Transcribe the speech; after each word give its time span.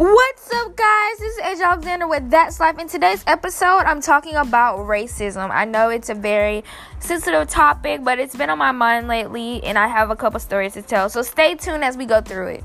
What's 0.00 0.50
up, 0.54 0.74
guys? 0.76 1.18
This 1.18 1.34
is 1.34 1.40
Edge 1.42 1.58
Alexander 1.60 2.08
with 2.08 2.30
That's 2.30 2.58
Life. 2.58 2.78
In 2.78 2.88
today's 2.88 3.22
episode, 3.26 3.80
I'm 3.80 4.00
talking 4.00 4.34
about 4.34 4.78
racism. 4.78 5.50
I 5.50 5.66
know 5.66 5.90
it's 5.90 6.08
a 6.08 6.14
very 6.14 6.64
sensitive 7.00 7.50
topic, 7.50 8.02
but 8.02 8.18
it's 8.18 8.34
been 8.34 8.48
on 8.48 8.56
my 8.56 8.72
mind 8.72 9.08
lately, 9.08 9.62
and 9.62 9.78
I 9.78 9.88
have 9.88 10.08
a 10.08 10.16
couple 10.16 10.40
stories 10.40 10.72
to 10.72 10.80
tell. 10.80 11.10
So 11.10 11.20
stay 11.20 11.54
tuned 11.54 11.84
as 11.84 11.98
we 11.98 12.06
go 12.06 12.22
through 12.22 12.46
it. 12.46 12.64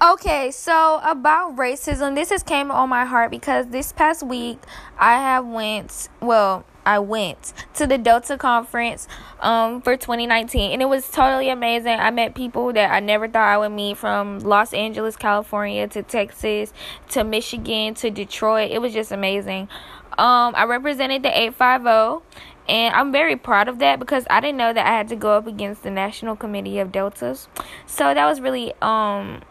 Okay, 0.00 0.50
so 0.50 0.98
about 1.04 1.54
racism, 1.54 2.14
this 2.14 2.30
has 2.30 2.42
came 2.42 2.70
on 2.70 2.88
my 2.88 3.04
heart 3.04 3.30
because 3.30 3.66
this 3.66 3.92
past 3.92 4.22
week 4.22 4.58
I 4.98 5.18
have 5.18 5.44
went 5.44 6.08
well 6.22 6.64
I 6.86 7.00
went 7.00 7.52
to 7.74 7.86
the 7.86 7.98
Delta 7.98 8.38
conference 8.38 9.08
um, 9.40 9.82
for 9.82 9.96
2019, 9.96 10.70
and 10.70 10.80
it 10.80 10.86
was 10.86 11.10
totally 11.10 11.50
amazing. 11.50 11.98
I 11.98 12.10
met 12.12 12.36
people 12.36 12.72
that 12.72 12.92
I 12.92 13.00
never 13.00 13.28
thought 13.28 13.48
I 13.48 13.58
would 13.58 13.72
meet 13.72 13.98
from 13.98 14.38
Los 14.38 14.72
Angeles, 14.72 15.16
California, 15.16 15.88
to 15.88 16.02
Texas, 16.02 16.72
to 17.10 17.24
Michigan, 17.24 17.94
to 17.94 18.10
Detroit. 18.10 18.70
It 18.70 18.80
was 18.80 18.92
just 18.92 19.10
amazing. 19.10 19.68
Um, 20.16 20.54
I 20.56 20.64
represented 20.64 21.24
the 21.24 21.36
850, 21.36 22.24
and 22.68 22.94
I'm 22.94 23.10
very 23.10 23.34
proud 23.34 23.66
of 23.66 23.80
that 23.80 23.98
because 23.98 24.24
I 24.30 24.40
didn't 24.40 24.56
know 24.56 24.72
that 24.72 24.86
I 24.86 24.90
had 24.90 25.08
to 25.08 25.16
go 25.16 25.36
up 25.36 25.48
against 25.48 25.82
the 25.82 25.90
National 25.90 26.36
Committee 26.36 26.78
of 26.78 26.92
Deltas. 26.92 27.48
So 27.86 28.14
that 28.14 28.24
was 28.26 28.40
really 28.40 28.72
um, 28.80 29.42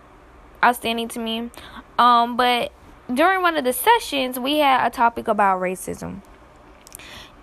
outstanding 0.63 1.09
to 1.09 1.19
me. 1.19 1.51
Um, 1.99 2.37
but 2.37 2.71
during 3.13 3.41
one 3.41 3.57
of 3.57 3.65
the 3.65 3.73
sessions, 3.73 4.39
we 4.39 4.59
had 4.59 4.87
a 4.87 4.89
topic 4.89 5.27
about 5.27 5.59
racism. 5.59 6.21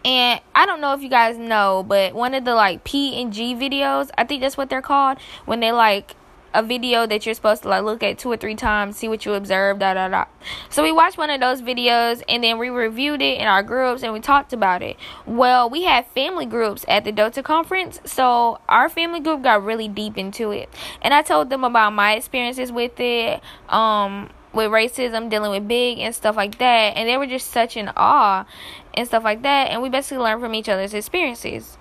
And 0.05 0.41
I 0.55 0.67
don't 0.67 0.81
know 0.81 0.95
if 0.95 1.03
you 1.03 1.09
guys 1.09 1.39
know, 1.39 1.85
but 1.87 2.15
one 2.15 2.35
of 2.35 2.45
the 2.45 2.55
like 2.55 2.85
P 2.85 3.21
and 3.21 3.33
G 3.33 3.55
videos, 3.55 4.11
I 4.19 4.25
think 4.25 4.41
that's 4.41 4.57
what 4.57 4.69
they're 4.69 4.83
called, 4.83 5.19
when 5.45 5.61
they 5.61 5.73
like 5.73 6.17
a 6.55 6.63
video 6.63 7.07
that 7.07 7.25
you're 7.25 7.35
supposed 7.35 7.63
to 7.63 7.69
like 7.69 7.83
look 7.83 8.03
at 8.03 8.19
two 8.19 8.31
or 8.31 8.37
three 8.37 8.55
times, 8.55 8.97
see 8.97 9.09
what 9.09 9.25
you 9.25 9.33
observe, 9.35 9.79
da 9.79 9.95
da 9.95 10.09
da. 10.09 10.25
So 10.69 10.83
we 10.83 10.93
watched 10.93 11.17
one 11.17 11.31
of 11.31 11.41
those 11.41 11.63
videos 11.63 12.23
and 12.29 12.45
then 12.45 12.59
we 12.59 12.69
reviewed 12.69 13.23
it 13.23 13.41
in 13.41 13.47
our 13.47 13.63
groups 13.63 14.03
and 14.03 14.13
we 14.13 14.21
talked 14.21 14.53
about 14.53 14.83
it. 14.83 14.97
Well, 15.25 15.71
we 15.71 15.85
had 15.85 16.07
family 16.09 16.47
groups 16.47 16.85
at 16.89 17.05
the 17.05 17.13
Delta 17.13 17.43
conference, 17.43 18.01
so 18.05 18.61
our 18.69 18.89
family 18.89 19.21
group 19.21 19.43
got 19.43 19.65
really 19.65 19.89
deep 19.89 20.19
into 20.19 20.51
it. 20.51 20.69
And 21.01 21.15
I 21.15 21.23
told 21.23 21.49
them 21.49 21.65
about 21.65 21.95
my 21.95 22.15
experiences 22.15 22.71
with 22.71 22.99
it. 23.01 23.41
Um 23.69 24.31
with 24.53 24.71
racism, 24.71 25.31
dealing 25.31 25.51
with 25.51 25.69
big 25.69 25.99
and 25.99 26.15
stuff 26.15 26.37
like 26.37 26.59
that. 26.59 26.97
And 26.97 27.09
they 27.09 27.17
were 27.17 27.27
just 27.27 27.51
such 27.51 27.77
in 27.77 27.91
awe 27.97 28.45
and 28.95 29.07
stuff 29.07 29.25
like 29.25 29.43
that. 29.43 29.71
And 29.71 29.83
we 29.83 29.89
basically 29.89 30.19
learned 30.19 30.41
from 30.41 30.55
each 30.55 30.69
other's 30.69 30.95
experiences. 30.95 31.79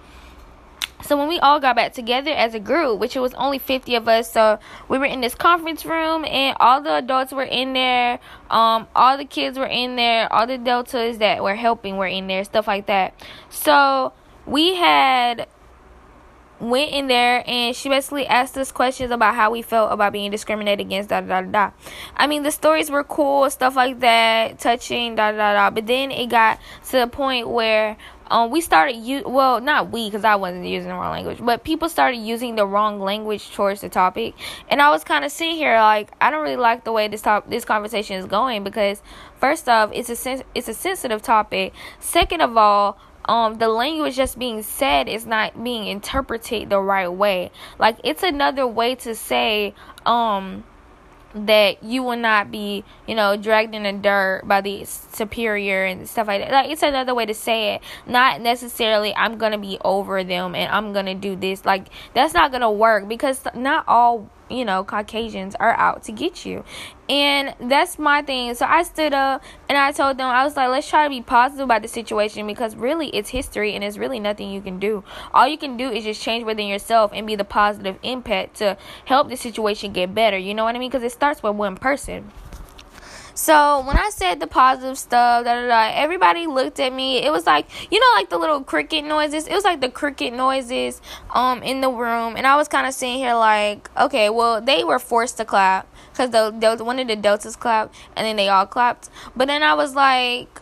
So 1.03 1.17
when 1.17 1.27
we 1.27 1.39
all 1.39 1.59
got 1.59 1.75
back 1.75 1.93
together 1.93 2.31
as 2.31 2.53
a 2.53 2.59
group, 2.59 2.99
which 2.99 3.15
it 3.15 3.19
was 3.19 3.33
only 3.33 3.57
50 3.57 3.95
of 3.95 4.07
us, 4.07 4.31
so 4.31 4.59
we 4.87 4.97
were 4.97 5.05
in 5.05 5.21
this 5.21 5.33
conference 5.33 5.85
room 5.85 6.25
and 6.25 6.55
all 6.59 6.81
the 6.81 6.97
adults 6.97 7.31
were 7.31 7.43
in 7.43 7.73
there, 7.73 8.19
um 8.49 8.87
all 8.95 9.17
the 9.17 9.25
kids 9.25 9.57
were 9.57 9.65
in 9.65 9.95
there, 9.95 10.31
all 10.31 10.45
the 10.45 10.57
deltas 10.57 11.17
that 11.17 11.43
were 11.43 11.55
helping 11.55 11.97
were 11.97 12.07
in 12.07 12.27
there, 12.27 12.43
stuff 12.43 12.67
like 12.67 12.85
that. 12.85 13.13
So 13.49 14.13
we 14.45 14.75
had 14.75 15.47
went 16.61 16.91
in 16.91 17.07
there 17.07 17.43
and 17.47 17.75
she 17.75 17.89
basically 17.89 18.27
asked 18.27 18.57
us 18.57 18.71
questions 18.71 19.11
about 19.11 19.35
how 19.35 19.51
we 19.51 19.61
felt 19.61 19.91
about 19.91 20.13
being 20.13 20.31
discriminated 20.31 20.85
against 20.85 21.09
da 21.09 21.21
da 21.21 21.41
da 21.41 21.51
da. 21.51 21.71
I 22.15 22.27
mean 22.27 22.43
the 22.43 22.51
stories 22.51 22.91
were 22.91 23.03
cool, 23.03 23.49
stuff 23.49 23.75
like 23.75 23.99
that, 24.01 24.59
touching 24.59 25.15
da 25.15 25.31
da 25.31 25.53
da. 25.53 25.69
But 25.71 25.87
then 25.87 26.11
it 26.11 26.27
got 26.27 26.59
to 26.89 26.99
the 26.99 27.07
point 27.07 27.49
where 27.49 27.97
um 28.29 28.49
we 28.49 28.61
started 28.61 28.95
you 28.95 29.23
well 29.25 29.59
not 29.59 29.91
we 29.91 30.07
because 30.07 30.23
I 30.23 30.35
wasn't 30.35 30.65
using 30.65 30.87
the 30.87 30.95
wrong 30.95 31.11
language, 31.11 31.39
but 31.41 31.63
people 31.63 31.89
started 31.89 32.17
using 32.17 32.55
the 32.55 32.65
wrong 32.65 32.99
language 32.99 33.51
towards 33.51 33.81
the 33.81 33.89
topic, 33.89 34.35
and 34.69 34.81
I 34.81 34.89
was 34.91 35.03
kind 35.03 35.25
of 35.25 35.31
sitting 35.31 35.55
here 35.55 35.77
like 35.77 36.11
I 36.21 36.29
don't 36.29 36.43
really 36.43 36.55
like 36.55 36.83
the 36.83 36.91
way 36.91 37.07
this 37.07 37.23
top 37.23 37.49
this 37.49 37.65
conversation 37.65 38.17
is 38.17 38.25
going 38.25 38.63
because 38.63 39.01
first 39.39 39.67
off 39.67 39.89
it's 39.93 40.09
a 40.09 40.15
sen- 40.15 40.43
it's 40.53 40.67
a 40.67 40.73
sensitive 40.73 41.21
topic. 41.21 41.73
Second 41.99 42.41
of 42.41 42.55
all 42.55 42.97
um 43.25 43.57
the 43.57 43.67
language 43.67 44.15
just 44.15 44.37
being 44.37 44.63
said 44.63 45.07
is 45.07 45.25
not 45.25 45.63
being 45.63 45.87
interpreted 45.87 46.69
the 46.69 46.79
right 46.79 47.09
way 47.09 47.51
like 47.79 47.97
it's 48.03 48.23
another 48.23 48.67
way 48.67 48.95
to 48.95 49.15
say 49.15 49.73
um 50.05 50.63
that 51.33 51.83
you 51.83 52.03
will 52.03 52.17
not 52.17 52.51
be, 52.51 52.83
you 53.07 53.15
know, 53.15 53.37
dragged 53.37 53.73
in 53.73 53.83
the 53.83 53.93
dirt 53.93 54.43
by 54.45 54.61
the 54.61 54.83
superior 54.85 55.85
and 55.85 56.07
stuff 56.07 56.27
like 56.27 56.41
that. 56.41 56.51
Like 56.51 56.69
it's 56.69 56.83
another 56.83 57.15
way 57.15 57.25
to 57.25 57.33
say 57.33 57.75
it. 57.75 57.81
Not 58.05 58.41
necessarily 58.41 59.13
I'm 59.15 59.37
gonna 59.37 59.57
be 59.57 59.77
over 59.83 60.23
them 60.23 60.55
and 60.55 60.71
I'm 60.71 60.93
gonna 60.93 61.15
do 61.15 61.35
this. 61.35 61.65
Like 61.65 61.87
that's 62.13 62.33
not 62.33 62.51
gonna 62.51 62.71
work 62.71 63.07
because 63.07 63.41
not 63.55 63.85
all 63.87 64.29
you 64.51 64.65
know, 64.65 64.83
Caucasians 64.83 65.55
are 65.55 65.73
out 65.73 66.03
to 66.03 66.11
get 66.11 66.45
you. 66.45 66.63
And 67.09 67.53
that's 67.59 67.99
my 67.99 68.21
thing. 68.21 68.53
So 68.55 68.65
I 68.65 68.83
stood 68.83 69.13
up 69.13 69.43
and 69.67 69.77
I 69.77 69.91
told 69.91 70.17
them, 70.17 70.27
I 70.27 70.43
was 70.43 70.55
like, 70.55 70.69
let's 70.69 70.89
try 70.89 71.03
to 71.03 71.09
be 71.09 71.21
positive 71.21 71.65
about 71.65 71.81
the 71.81 71.87
situation 71.87 72.47
because 72.47 72.75
really 72.75 73.09
it's 73.09 73.29
history 73.29 73.73
and 73.73 73.83
there's 73.83 73.99
really 73.99 74.19
nothing 74.19 74.49
you 74.49 74.61
can 74.61 74.79
do. 74.79 75.03
All 75.33 75.47
you 75.47 75.57
can 75.57 75.75
do 75.75 75.89
is 75.89 76.03
just 76.03 76.21
change 76.21 76.45
within 76.45 76.67
yourself 76.67 77.11
and 77.13 77.27
be 77.27 77.35
the 77.35 77.43
positive 77.43 77.97
impact 78.03 78.55
to 78.57 78.77
help 79.05 79.29
the 79.29 79.35
situation 79.35 79.91
get 79.91 80.15
better. 80.15 80.37
You 80.37 80.53
know 80.53 80.63
what 80.63 80.75
I 80.75 80.79
mean? 80.79 80.89
Because 80.89 81.03
it 81.03 81.11
starts 81.11 81.43
with 81.43 81.55
one 81.55 81.75
person. 81.75 82.31
So 83.33 83.81
when 83.85 83.97
I 83.97 84.09
said 84.09 84.39
the 84.39 84.47
positive 84.47 84.97
stuff, 84.97 85.45
da, 85.45 85.53
da, 85.53 85.67
da, 85.67 85.91
everybody 85.93 86.47
looked 86.47 86.79
at 86.79 86.93
me. 86.93 87.17
It 87.17 87.31
was 87.31 87.45
like 87.45 87.67
you 87.91 87.99
know, 87.99 88.07
like 88.15 88.29
the 88.29 88.37
little 88.37 88.63
cricket 88.63 89.05
noises. 89.05 89.47
It 89.47 89.53
was 89.53 89.63
like 89.63 89.81
the 89.81 89.89
cricket 89.89 90.33
noises 90.33 91.01
um 91.33 91.63
in 91.63 91.81
the 91.81 91.89
room, 91.89 92.35
and 92.35 92.45
I 92.45 92.55
was 92.55 92.67
kind 92.67 92.87
of 92.87 92.93
sitting 92.93 93.17
here 93.17 93.35
like, 93.35 93.89
okay, 93.97 94.29
well 94.29 94.61
they 94.61 94.83
were 94.83 94.99
forced 94.99 95.37
to 95.37 95.45
clap 95.45 95.87
because 96.11 96.31
the, 96.31 96.75
the 96.75 96.83
one 96.83 96.99
of 96.99 97.07
the 97.07 97.15
deltas 97.15 97.55
clapped, 97.55 97.95
and 98.15 98.25
then 98.25 98.35
they 98.35 98.49
all 98.49 98.65
clapped. 98.65 99.09
But 99.35 99.47
then 99.47 99.63
I 99.63 99.73
was 99.73 99.95
like. 99.95 100.61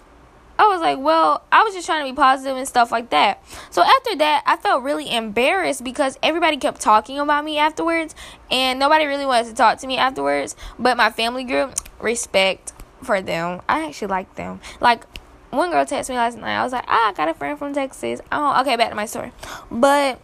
I 0.60 0.68
was 0.68 0.82
like, 0.82 1.00
well, 1.00 1.42
I 1.54 1.64
was 1.64 1.74
just 1.74 1.88
trying 1.88 2.06
to 2.06 2.12
be 2.12 2.16
positive 2.16 2.58
and 2.58 2.68
stuff 2.68 2.92
like 2.92 3.12
that. 3.12 3.42
So 3.70 3.82
after 3.82 4.18
that, 4.18 4.44
I 4.46 4.58
felt 4.58 4.84
really 4.84 5.10
embarrassed 5.10 5.86
because 5.86 6.20
everybody 6.22 6.58
kept 6.58 6.82
talking 6.82 7.18
about 7.18 7.46
me 7.46 7.58
afterwards, 7.58 8.14
and 8.52 8.78
nobody 8.78 9.06
really 9.06 9.26
wanted 9.26 9.48
to 9.48 9.54
talk 9.56 9.78
to 9.80 9.88
me 9.88 9.96
afterwards. 9.96 10.58
But 10.78 10.98
my 10.98 11.12
family 11.12 11.46
group, 11.46 11.76
respect 12.02 12.74
for 13.02 13.22
them. 13.22 13.62
I 13.70 13.88
actually 13.88 14.10
like 14.10 14.36
them. 14.36 14.60
Like 14.82 15.06
one 15.50 15.72
girl 15.72 15.86
texted 15.86 16.10
me 16.10 16.16
last 16.16 16.38
night. 16.38 16.60
I 16.60 16.64
was 16.64 16.74
like, 16.74 16.86
ah, 16.90 17.10
I 17.10 17.14
got 17.14 17.30
a 17.30 17.34
friend 17.34 17.58
from 17.58 17.74
Texas. 17.74 18.20
Oh, 18.30 18.60
okay, 18.62 18.76
back 18.76 18.90
to 18.90 18.96
my 18.96 19.06
story. 19.06 19.32
But 19.72 20.20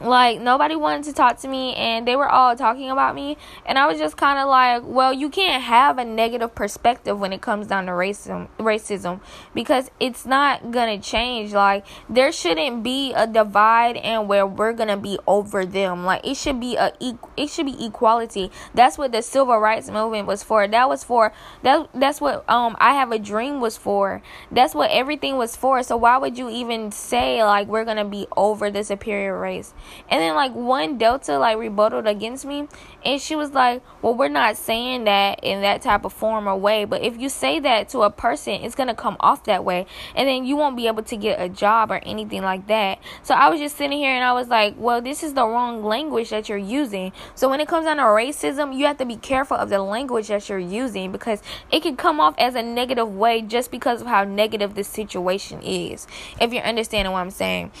like 0.00 0.40
nobody 0.40 0.76
wanted 0.76 1.04
to 1.04 1.12
talk 1.12 1.38
to 1.40 1.48
me 1.48 1.74
and 1.74 2.06
they 2.06 2.16
were 2.16 2.28
all 2.28 2.56
talking 2.56 2.90
about 2.90 3.14
me. 3.14 3.36
And 3.66 3.78
i 3.78 3.86
was 3.86 3.98
just 3.98 4.16
kind 4.16 4.38
of 4.38 4.48
like 4.48 4.82
well 4.84 5.12
you 5.12 5.28
can't 5.28 5.62
have 5.62 5.98
a 5.98 6.04
negative 6.04 6.54
perspective 6.54 7.18
when 7.18 7.32
it 7.32 7.40
comes 7.40 7.66
down 7.66 7.86
to 7.86 7.92
racism 7.92 8.48
racism 8.58 9.20
because 9.54 9.90
it's 10.00 10.24
not 10.24 10.70
gonna 10.70 10.98
change. 10.98 11.52
Like 11.52 11.84
there 12.08 12.32
shouldn't 12.32 12.82
be 12.82 13.12
a 13.12 13.26
divide 13.26 13.96
and 13.96 14.28
where 14.28 14.46
we're 14.46 14.72
gonna 14.72 14.96
be 14.96 15.18
over 15.26 15.64
them. 15.66 16.04
Like 16.04 16.26
it 16.26 16.36
should 16.36 16.60
be 16.60 16.76
a 16.76 16.92
it 17.36 17.50
should 17.50 17.66
be 17.66 17.84
equality. 17.84 18.50
That's 18.74 18.98
what 18.98 19.12
the 19.12 19.22
civil 19.22 19.58
rights 19.58 19.90
movement 19.90 20.26
was 20.26 20.42
for. 20.42 20.66
That 20.66 20.88
was 20.88 21.04
for 21.04 21.32
that 21.62 21.88
that's 21.94 22.20
what 22.20 22.48
um 22.48 22.76
i 22.80 22.94
have 22.94 23.12
a 23.12 23.18
dream 23.18 23.60
was 23.60 23.76
for. 23.76 24.22
That's 24.50 24.74
what 24.74 24.90
everything 24.90 25.36
was 25.36 25.56
for. 25.56 25.82
So 25.82 25.96
why 25.96 26.16
would 26.16 26.38
you 26.38 26.48
even 26.48 26.92
say 26.92 27.44
like 27.44 27.68
we're 27.68 27.84
gonna 27.84 28.04
be 28.04 28.26
over 28.36 28.70
the 28.70 28.84
superior 28.84 29.38
race 29.38 29.74
and 30.08 30.20
then 30.20 30.34
like 30.34 30.52
one 30.54 30.98
Delta 30.98 31.38
like 31.38 31.58
rebutted 31.58 32.06
against 32.06 32.44
me 32.44 32.68
and 33.04 33.20
she 33.20 33.34
was 33.34 33.52
like, 33.52 33.82
Well, 34.02 34.14
we're 34.14 34.28
not 34.28 34.56
saying 34.56 35.04
that 35.04 35.40
in 35.42 35.62
that 35.62 35.82
type 35.82 36.04
of 36.04 36.12
form 36.12 36.48
or 36.48 36.56
way, 36.56 36.84
but 36.84 37.02
if 37.02 37.18
you 37.18 37.28
say 37.28 37.60
that 37.60 37.88
to 37.90 38.00
a 38.00 38.10
person, 38.10 38.54
it's 38.62 38.74
gonna 38.74 38.94
come 38.94 39.16
off 39.20 39.44
that 39.44 39.64
way. 39.64 39.86
And 40.14 40.28
then 40.28 40.44
you 40.44 40.56
won't 40.56 40.76
be 40.76 40.86
able 40.86 41.02
to 41.04 41.16
get 41.16 41.40
a 41.40 41.48
job 41.48 41.90
or 41.90 42.00
anything 42.04 42.42
like 42.42 42.66
that. 42.66 42.98
So 43.22 43.34
I 43.34 43.48
was 43.48 43.60
just 43.60 43.76
sitting 43.76 43.98
here 43.98 44.14
and 44.14 44.24
I 44.24 44.32
was 44.32 44.48
like, 44.48 44.74
Well, 44.76 45.00
this 45.00 45.22
is 45.22 45.34
the 45.34 45.46
wrong 45.46 45.82
language 45.82 46.30
that 46.30 46.48
you're 46.48 46.58
using. 46.58 47.12
So 47.34 47.48
when 47.48 47.60
it 47.60 47.68
comes 47.68 47.86
down 47.86 47.96
to 47.96 48.02
racism, 48.02 48.76
you 48.76 48.86
have 48.86 48.98
to 48.98 49.06
be 49.06 49.16
careful 49.16 49.56
of 49.56 49.70
the 49.70 49.80
language 49.80 50.28
that 50.28 50.48
you're 50.48 50.58
using 50.58 51.12
because 51.12 51.42
it 51.70 51.82
can 51.82 51.96
come 51.96 52.20
off 52.20 52.34
as 52.38 52.54
a 52.54 52.62
negative 52.62 53.14
way 53.14 53.42
just 53.42 53.70
because 53.70 54.00
of 54.02 54.06
how 54.06 54.24
negative 54.24 54.74
this 54.74 54.88
situation 54.88 55.62
is. 55.62 56.06
If 56.40 56.52
you're 56.52 56.64
understanding 56.64 57.12
what 57.12 57.20
I'm 57.20 57.30
saying. 57.30 57.72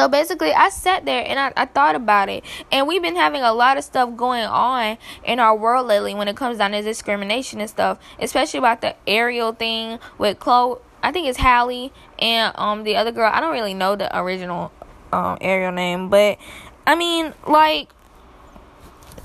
So 0.00 0.08
basically, 0.08 0.54
I 0.54 0.70
sat 0.70 1.04
there 1.04 1.22
and 1.26 1.38
I, 1.38 1.52
I 1.58 1.66
thought 1.66 1.94
about 1.94 2.30
it. 2.30 2.42
And 2.72 2.88
we've 2.88 3.02
been 3.02 3.16
having 3.16 3.42
a 3.42 3.52
lot 3.52 3.76
of 3.76 3.84
stuff 3.84 4.16
going 4.16 4.44
on 4.44 4.96
in 5.24 5.38
our 5.38 5.54
world 5.54 5.88
lately 5.88 6.14
when 6.14 6.26
it 6.26 6.36
comes 6.36 6.56
down 6.56 6.70
to 6.70 6.80
discrimination 6.80 7.60
and 7.60 7.68
stuff, 7.68 7.98
especially 8.18 8.56
about 8.56 8.80
the 8.80 8.96
Ariel 9.06 9.52
thing 9.52 9.98
with 10.16 10.38
Chloe. 10.38 10.78
I 11.02 11.12
think 11.12 11.28
it's 11.28 11.36
Halle 11.36 11.92
and 12.18 12.56
um 12.56 12.84
the 12.84 12.96
other 12.96 13.12
girl. 13.12 13.30
I 13.30 13.40
don't 13.40 13.52
really 13.52 13.74
know 13.74 13.94
the 13.94 14.08
original 14.18 14.72
um 15.12 15.36
Ariel 15.42 15.70
name, 15.70 16.08
but 16.08 16.38
I 16.86 16.94
mean, 16.94 17.34
like 17.46 17.90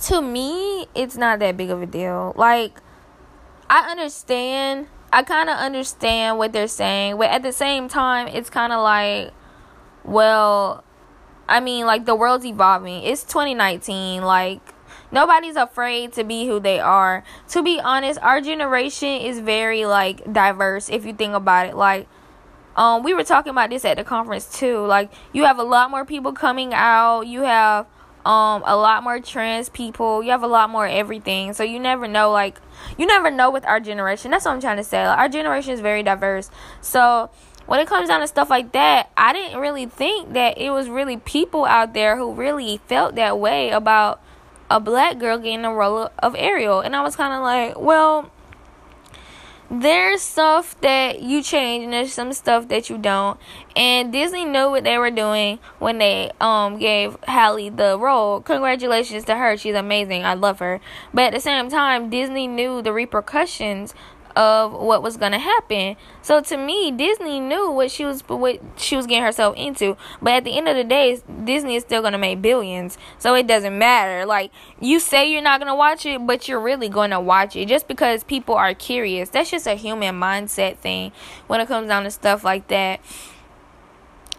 to 0.08 0.22
me, 0.22 0.88
it's 0.94 1.16
not 1.16 1.40
that 1.40 1.56
big 1.56 1.70
of 1.70 1.82
a 1.82 1.86
deal. 1.86 2.34
Like 2.36 2.82
I 3.70 3.90
understand. 3.92 4.88
I 5.14 5.24
kind 5.24 5.50
of 5.50 5.56
understand 5.56 6.38
what 6.38 6.52
they're 6.52 6.68
saying, 6.68 7.16
but 7.16 7.30
at 7.30 7.44
the 7.44 7.54
same 7.54 7.88
time, 7.88 8.28
it's 8.28 8.50
kind 8.50 8.74
of 8.74 8.84
like 8.84 9.32
well, 10.06 10.84
I 11.48 11.60
mean, 11.60 11.86
like 11.86 12.06
the 12.06 12.16
world's 12.16 12.46
evolving. 12.46 13.04
It's 13.04 13.24
2019. 13.24 14.24
Like 14.24 14.62
nobody's 15.12 15.56
afraid 15.56 16.14
to 16.14 16.24
be 16.24 16.48
who 16.48 16.60
they 16.60 16.80
are. 16.80 17.24
To 17.50 17.64
be 17.64 17.80
honest, 17.80 18.20
our 18.22 18.42
generation 18.42 19.22
is 19.22 19.40
very 19.40 19.86
like 19.86 20.32
diverse 20.32 20.90
if 20.90 21.06
you 21.06 21.14
think 21.14 21.34
about 21.34 21.68
it. 21.68 21.76
Like 21.76 22.08
um 22.76 23.04
we 23.04 23.14
were 23.14 23.24
talking 23.24 23.52
about 23.52 23.70
this 23.70 23.86
at 23.86 23.98
the 23.98 24.04
conference 24.04 24.58
too. 24.58 24.86
Like 24.86 25.12
you 25.34 25.46
have 25.46 25.60
a 25.60 25.64
lot 25.64 25.92
more 25.92 26.06
people 26.06 26.34
coming 26.34 26.74
out. 26.74 27.22
You 27.22 27.42
have 27.42 27.86
um 28.26 28.64
a 28.66 28.76
lot 28.76 29.04
more 29.04 29.20
trans 29.20 29.70
people. 29.70 30.24
You 30.24 30.32
have 30.32 30.44
a 30.44 30.48
lot 30.48 30.70
more 30.70 30.88
everything. 30.88 31.54
So 31.54 31.64
you 31.64 31.80
never 31.80 32.08
know 32.08 32.32
like 32.32 32.60
you 32.98 33.06
never 33.06 33.30
know 33.30 33.52
with 33.52 33.66
our 33.66 33.80
generation. 33.80 34.32
That's 34.32 34.46
what 34.46 34.52
I'm 34.52 34.62
trying 34.62 34.78
to 34.78 34.84
say. 34.84 35.06
Like, 35.06 35.18
our 35.18 35.30
generation 35.30 35.74
is 35.74 35.80
very 35.80 36.02
diverse. 36.02 36.50
So 36.82 37.30
when 37.66 37.80
it 37.80 37.88
comes 37.88 38.10
down 38.10 38.22
to 38.22 38.28
stuff 38.28 38.50
like 38.50 38.72
that, 38.74 39.10
I 39.18 39.34
didn't 39.34 39.60
really 39.60 39.86
think 39.86 40.34
that 40.34 40.58
it 40.58 40.70
was 40.70 40.88
really 40.88 41.18
people 41.18 41.66
out 41.66 41.94
there 41.94 42.18
who 42.18 42.34
really 42.34 42.80
felt 42.88 43.16
that 43.16 43.40
way 43.40 43.70
about 43.70 44.22
a 44.70 44.80
black 44.80 45.18
girl 45.20 45.38
getting 45.38 45.64
the 45.64 45.72
role 45.72 46.10
of 46.20 46.36
Ariel. 46.36 46.82
And 46.82 46.96
I 46.96 47.02
was 47.04 47.16
kind 47.16 47.34
of 47.34 47.42
like, 47.42 47.80
well, 47.80 48.32
there's 49.70 50.22
stuff 50.22 50.80
that 50.82 51.24
you 51.24 51.42
change 51.42 51.84
and 51.84 51.94
there's 51.94 52.14
some 52.14 52.34
stuff 52.34 52.68
that 52.68 52.90
you 52.90 52.98
don't. 52.98 53.40
And 53.76 54.12
Disney 54.12 54.46
knew 54.46 54.70
what 54.70 54.84
they 54.84 54.98
were 54.98 55.10
doing 55.10 55.60
when 55.80 55.98
they 55.98 56.32
um 56.40 56.78
gave 56.78 57.18
Halle 57.24 57.70
the 57.70 57.98
role. 57.98 58.42
Congratulations 58.42 59.26
to 59.26 59.36
her. 59.36 59.58
She's 59.58 59.76
amazing. 59.76 60.24
I 60.24 60.36
love 60.36 60.60
her. 60.60 60.80
But 61.14 61.26
at 61.26 61.34
the 61.34 61.40
same 61.40 61.70
time, 61.70 62.10
Disney 62.12 62.48
knew 62.48 62.82
the 62.82 62.94
repercussions 62.94 63.96
of 64.36 64.74
what 64.74 65.02
was 65.02 65.18
gonna 65.18 65.40
happen. 65.40 65.96
So 66.22 66.42
to 66.42 66.58
me, 66.58 66.92
Disney 66.92 67.40
knew 67.40 67.72
what 67.72 67.92
she 67.92 68.06
was 68.06 68.22
what 68.28 68.60
she 68.78 68.96
was 68.96 69.08
getting 69.08 69.24
herself 69.24 69.56
into. 69.56 69.98
But 70.22 70.34
at 70.34 70.44
the 70.44 70.58
end 70.58 70.68
of 70.68 70.76
the 70.76 70.84
day, 70.84 71.22
Disney 71.44 71.76
is 71.76 71.84
still 71.84 72.02
gonna 72.02 72.18
make 72.18 72.42
billions, 72.42 72.98
so 73.18 73.36
it 73.36 73.48
doesn't 73.48 73.78
matter. 73.78 74.26
Like 74.26 74.52
you 74.80 75.00
say 75.00 75.32
you're 75.32 75.42
not 75.42 75.60
gonna 75.60 75.76
watch 75.76 76.06
it, 76.06 76.26
but 76.26 76.48
you're 76.48 76.60
really 76.60 76.90
gonna 76.90 77.22
watch 77.22 77.56
it 77.56 77.68
just 77.68 77.88
because 77.88 78.24
people 78.24 78.56
are 78.56 78.74
curious. 78.74 79.30
That's 79.30 79.52
just 79.52 79.68
a 79.68 79.76
human 79.76 80.16
mindset 80.16 80.78
thing 80.78 81.12
when 81.48 81.62
it 81.62 81.68
comes 81.68 81.88
down 81.88 82.04
to 82.04 82.12
stuff 82.12 82.44
like 82.44 82.68
that 82.68 83.00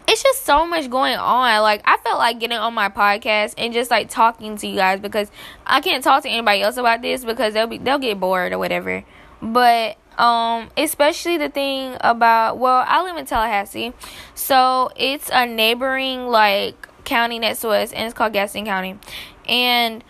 it's 0.07 0.23
just 0.23 0.45
so 0.45 0.65
much 0.65 0.89
going 0.89 1.17
on. 1.17 1.61
Like 1.61 1.81
I 1.85 1.97
felt 1.97 2.17
like 2.17 2.39
getting 2.39 2.57
on 2.57 2.73
my 2.73 2.89
podcast 2.89 3.55
and 3.57 3.73
just 3.73 3.91
like 3.91 4.09
talking 4.09 4.55
to 4.57 4.67
you 4.67 4.75
guys 4.75 5.01
because 5.01 5.29
I 5.65 5.81
can't 5.81 6.03
talk 6.03 6.23
to 6.23 6.29
anybody 6.29 6.61
else 6.61 6.77
about 6.77 7.01
this 7.01 7.25
because 7.25 7.53
they'll 7.53 7.67
be 7.67 7.77
they'll 7.77 7.99
get 7.99 8.19
bored 8.19 8.53
or 8.53 8.57
whatever. 8.57 9.03
But 9.41 9.97
um 10.17 10.69
especially 10.75 11.37
the 11.37 11.49
thing 11.49 11.97
about 12.01 12.57
well, 12.57 12.83
I 12.87 13.03
live 13.03 13.17
in 13.17 13.25
Tallahassee. 13.25 13.93
So 14.33 14.89
it's 14.95 15.29
a 15.31 15.45
neighboring 15.45 16.27
like 16.27 16.87
county 17.05 17.39
next 17.39 17.61
to 17.61 17.69
us 17.69 17.93
and 17.93 18.05
it's 18.05 18.13
called 18.13 18.33
Gadsden 18.33 18.65
County. 18.65 18.99
And 19.47 20.03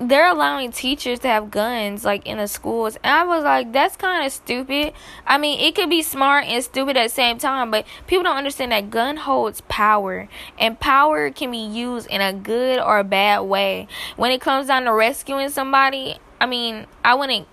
they're 0.00 0.30
allowing 0.30 0.72
teachers 0.72 1.18
to 1.18 1.28
have 1.28 1.50
guns 1.50 2.06
like 2.06 2.26
in 2.26 2.38
the 2.38 2.48
schools 2.48 2.96
and 3.04 3.12
i 3.12 3.22
was 3.22 3.44
like 3.44 3.70
that's 3.70 3.96
kind 3.96 4.24
of 4.24 4.32
stupid 4.32 4.94
i 5.26 5.36
mean 5.36 5.60
it 5.60 5.74
could 5.74 5.90
be 5.90 6.00
smart 6.00 6.46
and 6.46 6.64
stupid 6.64 6.96
at 6.96 7.02
the 7.02 7.14
same 7.14 7.36
time 7.36 7.70
but 7.70 7.84
people 8.06 8.22
don't 8.22 8.38
understand 8.38 8.72
that 8.72 8.88
gun 8.88 9.18
holds 9.18 9.60
power 9.68 10.26
and 10.58 10.80
power 10.80 11.30
can 11.30 11.50
be 11.50 11.58
used 11.58 12.06
in 12.06 12.22
a 12.22 12.32
good 12.32 12.78
or 12.78 12.98
a 12.98 13.04
bad 13.04 13.40
way 13.40 13.86
when 14.16 14.30
it 14.30 14.40
comes 14.40 14.68
down 14.68 14.84
to 14.84 14.92
rescuing 14.92 15.50
somebody 15.50 16.16
i 16.40 16.46
mean 16.46 16.86
i 17.04 17.14
wouldn't 17.14 17.46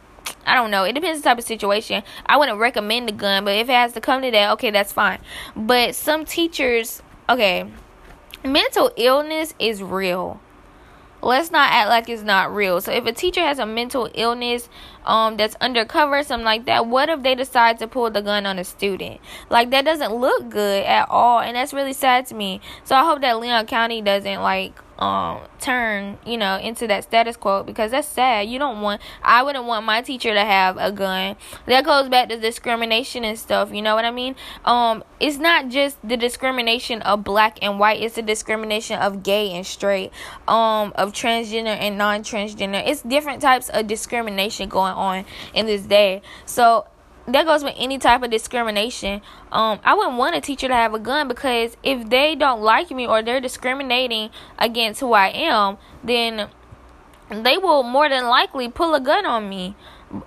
I 0.46 0.56
don't 0.56 0.72
know. 0.72 0.84
It 0.84 0.94
depends 0.94 1.18
on 1.18 1.22
the 1.22 1.30
type 1.30 1.38
of 1.40 1.44
situation. 1.44 2.04
I 2.26 2.38
wouldn't 2.38 2.60
recommend 2.60 3.08
the 3.10 3.14
gun, 3.14 3.46
but 3.46 3.56
if 3.56 3.70
it 3.70 3.74
has 3.74 3.94
to 3.94 4.02
come 4.02 4.22
to 4.22 4.32
that, 4.32 4.52
okay, 4.54 4.72
that's 4.72 4.94
fine. 4.94 5.20
But 5.56 5.96
some 5.96 6.26
teachers, 6.26 7.02
okay, 7.30 7.70
mental 8.44 8.92
illness 8.96 9.54
is 9.60 9.84
real. 9.84 10.40
Let's 11.22 11.50
not 11.50 11.72
act 11.72 11.90
like 11.90 12.10
it's 12.10 12.22
not 12.22 12.54
real. 12.54 12.80
So 12.80 12.92
if 12.92 13.06
a 13.06 13.12
teacher 13.12 13.42
has 13.42 13.58
a 13.58 13.66
mental 13.66 14.10
illness 14.14 14.70
um 15.04 15.36
that's 15.36 15.56
undercover 15.60 16.22
something 16.24 16.46
like 16.46 16.66
that, 16.66 16.86
what 16.86 17.10
if 17.10 17.24
they 17.24 17.34
decide 17.34 17.80
to 17.80 17.88
pull 17.88 18.12
the 18.12 18.22
gun 18.22 18.46
on 18.46 18.60
a 18.60 18.64
student? 18.64 19.20
Like 19.50 19.72
that 19.72 19.84
doesn't 19.84 20.14
look 20.14 20.50
good 20.50 20.86
at 20.86 21.10
all 21.10 21.40
and 21.40 21.56
that's 21.58 21.74
really 21.74 21.94
sad 21.94 22.28
to 22.28 22.36
me. 22.36 22.62
So 22.84 22.96
I 22.96 23.04
hope 23.04 23.22
that 23.22 23.40
Leon 23.40 23.66
County 23.66 24.02
doesn't 24.02 24.42
like 24.42 24.80
um 25.00 25.42
turn 25.60 26.18
you 26.26 26.38
know 26.38 26.58
into 26.58 26.88
that 26.88 27.04
status 27.04 27.38
quo 27.38 27.64
because 27.64 27.92
that's 27.92 28.08
sad. 28.08 28.48
You 28.48 28.60
don't 28.60 28.82
want 28.82 29.02
i 29.24 29.44
wouldn't 29.44 29.66
want 29.66 29.86
my 29.86 30.02
teacher 30.02 30.34
to 30.34 30.44
have 30.44 30.78
a 30.78 30.92
gun. 30.92 31.36
That 31.66 31.86
goes 31.86 32.10
back 32.10 32.30
to 32.30 32.38
discrimination 32.38 33.24
and 33.24 33.38
stuff 33.38 33.72
you 33.72 33.82
know 33.82 33.96
what 33.96 34.06
i 34.06 34.12
mean? 34.12 34.36
Um 34.66 35.04
it's 35.20 35.38
not 35.38 35.70
just 35.70 35.98
the 36.08 36.18
discrimination 36.18 37.02
of 37.02 37.24
black 37.24 37.60
and 37.62 37.80
white 37.80 38.02
it's 38.02 38.16
the 38.16 38.22
discrimination 38.22 39.00
of 39.00 39.24
gay 39.24 39.52
and 39.52 39.66
straight 39.66 40.12
um 40.48 40.94
of 40.96 41.12
transgender 41.12 41.78
and 41.78 41.98
non-transgender. 41.98 42.82
It's 42.88 43.02
different 43.02 43.42
types 43.42 43.70
of 43.70 43.88
discrimination 43.88 44.70
going 44.70 44.94
on 44.94 45.26
in 45.54 45.66
this 45.66 45.84
day. 45.84 46.22
So 46.46 46.86
that 47.28 47.46
goes 47.46 47.64
with 47.64 47.76
any 47.78 47.98
type 47.98 48.24
of 48.24 48.32
discrimination. 48.32 49.22
Um, 49.52 49.80
I 49.84 49.94
wouldn't 49.94 50.18
want 50.18 50.36
a 50.36 50.42
teacher 50.42 50.68
to 50.68 50.74
have 50.74 50.94
a 50.94 51.00
gun 51.00 51.28
because 51.28 51.76
if 51.84 52.10
they 52.10 52.36
don't 52.36 52.62
like 52.62 52.90
me 52.90 53.06
or 53.06 53.22
they're 53.22 53.42
discriminating 53.42 54.30
against 54.58 55.02
who 55.02 55.14
I 55.14 55.28
am, 55.28 55.78
then 56.04 56.50
they 57.30 57.58
will 57.58 57.84
more 57.84 58.08
than 58.08 58.28
likely 58.28 58.70
pull 58.70 58.96
a 58.96 59.02
gun 59.02 59.26
on 59.26 59.50
me. 59.50 59.76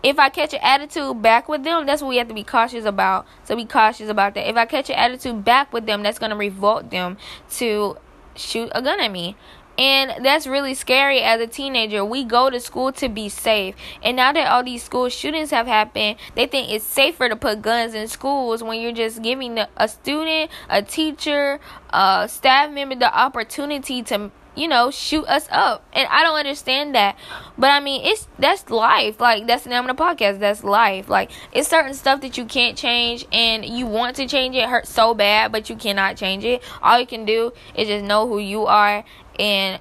If 0.03 0.19
I 0.19 0.29
catch 0.29 0.53
an 0.53 0.61
attitude 0.63 1.23
back 1.23 1.49
with 1.49 1.65
them, 1.65 1.87
that's 1.87 2.03
what 2.03 2.09
we 2.09 2.19
have 2.19 2.29
to 2.29 2.35
be 2.35 2.45
cautious 2.45 2.85
about. 2.85 3.27
So 3.45 3.57
be 3.57 3.65
cautious 3.65 4.11
about 4.11 4.35
that. 4.35 4.49
If 4.49 4.57
I 4.57 4.67
catch 4.67 4.91
an 4.91 4.97
attitude 4.97 5.43
back 5.43 5.73
with 5.73 5.87
them, 5.87 6.03
that's 6.03 6.19
gonna 6.19 6.37
revolt 6.37 6.91
them 6.91 7.17
to 7.53 7.97
shoot 8.37 8.71
a 8.75 8.83
gun 8.83 9.01
at 9.01 9.11
me. 9.11 9.37
And 9.81 10.23
that's 10.23 10.47
really 10.47 10.75
scary 10.75 11.23
as 11.23 11.41
a 11.41 11.47
teenager. 11.47 12.05
We 12.05 12.25
go 12.25 12.51
to 12.51 12.61
school 12.61 12.93
to 12.93 13.09
be 13.09 13.31
safe. 13.31 13.75
And 14.03 14.15
now 14.15 14.31
that 14.31 14.47
all 14.47 14.63
these 14.63 14.83
school 14.83 15.09
shootings 15.09 15.51
have 15.53 15.67
happened, 15.67 16.19
they 16.35 16.47
think 16.47 16.71
it's 16.71 16.85
safer 16.85 17.31
to 17.31 17.35
put 17.35 17.63
guns 17.63 17.95
in 17.95 18.07
schools 18.07 18.63
when 18.63 18.79
you're 18.79 18.93
just 18.93 19.23
giving 19.23 19.59
a 19.59 19.89
student, 19.89 20.51
a 20.69 20.83
teacher, 20.83 21.61
a 21.89 22.29
staff 22.29 22.71
member 22.71 22.95
the 22.95 23.19
opportunity 23.19 24.03
to 24.03 24.31
you 24.57 24.67
know, 24.67 24.91
shoot 24.91 25.25
us 25.27 25.47
up. 25.51 25.87
And 25.93 26.09
I 26.11 26.23
don't 26.23 26.37
understand 26.37 26.95
that. 26.95 27.17
But 27.57 27.71
I 27.71 27.81
mean, 27.81 28.05
it's 28.05 28.29
that's 28.39 28.69
life. 28.69 29.21
Like 29.21 29.47
that's 29.47 29.65
the 29.65 29.71
name 29.71 29.89
of 29.89 29.97
the 29.97 30.03
podcast. 30.03 30.41
That's 30.41 30.65
life. 30.65 31.09
Like 31.09 31.31
it's 31.53 31.69
certain 31.69 31.95
stuff 31.95 32.21
that 32.23 32.37
you 32.37 32.45
can't 32.45 32.77
change 32.77 33.25
and 33.33 33.65
you 33.65 33.87
want 33.87 34.17
to 34.17 34.27
change 34.27 34.57
it 34.57 34.69
hurt 34.69 34.87
so 34.87 35.15
bad, 35.15 35.53
but 35.53 35.71
you 35.71 35.77
cannot 35.77 36.17
change 36.17 36.45
it. 36.45 36.63
All 36.83 36.99
you 36.99 37.07
can 37.07 37.25
do 37.25 37.53
is 37.75 37.89
just 37.89 38.05
know 38.05 38.27
who 38.27 38.39
you 38.39 38.67
are 38.67 39.05
and 39.41 39.81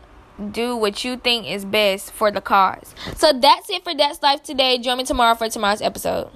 do 0.52 0.76
what 0.76 1.04
you 1.04 1.18
think 1.18 1.46
is 1.48 1.66
best 1.66 2.12
for 2.12 2.32
the 2.32 2.40
cause. 2.40 2.96
So 3.18 3.34
that's 3.34 3.70
it 3.70 3.84
for 3.84 3.94
That's 3.94 4.24
Life 4.24 4.42
today. 4.42 4.78
Join 4.78 4.98
me 4.98 5.04
tomorrow 5.04 5.36
for 5.36 5.50
tomorrow's 5.50 5.82
episode. 5.82 6.30